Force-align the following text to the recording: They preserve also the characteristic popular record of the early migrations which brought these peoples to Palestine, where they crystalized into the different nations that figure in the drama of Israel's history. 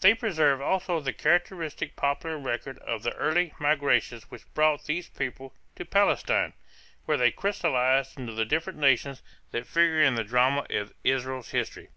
They 0.00 0.14
preserve 0.14 0.62
also 0.62 0.98
the 0.98 1.12
characteristic 1.12 1.94
popular 1.94 2.38
record 2.38 2.78
of 2.78 3.02
the 3.02 3.12
early 3.16 3.52
migrations 3.58 4.30
which 4.30 4.50
brought 4.54 4.84
these 4.86 5.10
peoples 5.10 5.52
to 5.76 5.84
Palestine, 5.84 6.54
where 7.04 7.18
they 7.18 7.30
crystalized 7.30 8.18
into 8.18 8.32
the 8.32 8.46
different 8.46 8.78
nations 8.78 9.20
that 9.50 9.66
figure 9.66 10.00
in 10.00 10.14
the 10.14 10.24
drama 10.24 10.66
of 10.70 10.94
Israel's 11.04 11.50
history. 11.50 11.90